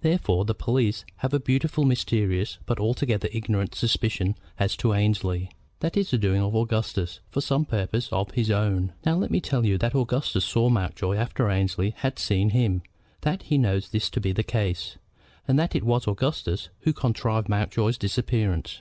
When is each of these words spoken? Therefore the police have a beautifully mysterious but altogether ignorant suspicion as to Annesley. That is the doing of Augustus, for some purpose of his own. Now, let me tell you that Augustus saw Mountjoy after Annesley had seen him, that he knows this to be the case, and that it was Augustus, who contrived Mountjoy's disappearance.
Therefore 0.00 0.46
the 0.46 0.54
police 0.54 1.04
have 1.16 1.34
a 1.34 1.38
beautifully 1.38 1.84
mysterious 1.84 2.56
but 2.64 2.80
altogether 2.80 3.28
ignorant 3.30 3.74
suspicion 3.74 4.34
as 4.58 4.74
to 4.78 4.94
Annesley. 4.94 5.50
That 5.80 5.98
is 5.98 6.10
the 6.10 6.16
doing 6.16 6.40
of 6.40 6.56
Augustus, 6.56 7.20
for 7.28 7.42
some 7.42 7.66
purpose 7.66 8.08
of 8.10 8.30
his 8.30 8.50
own. 8.50 8.94
Now, 9.04 9.16
let 9.16 9.30
me 9.30 9.38
tell 9.42 9.66
you 9.66 9.76
that 9.76 9.94
Augustus 9.94 10.46
saw 10.46 10.70
Mountjoy 10.70 11.16
after 11.16 11.50
Annesley 11.50 11.90
had 11.98 12.18
seen 12.18 12.48
him, 12.56 12.84
that 13.20 13.42
he 13.42 13.58
knows 13.58 13.90
this 13.90 14.08
to 14.08 14.18
be 14.18 14.32
the 14.32 14.42
case, 14.42 14.96
and 15.46 15.58
that 15.58 15.76
it 15.76 15.84
was 15.84 16.08
Augustus, 16.08 16.70
who 16.80 16.94
contrived 16.94 17.50
Mountjoy's 17.50 17.98
disappearance. 17.98 18.80